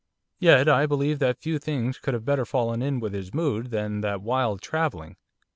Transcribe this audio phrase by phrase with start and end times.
[0.39, 4.01] Yet I believe that few things could have better fallen in with his mood than
[4.01, 5.15] that wild travelling.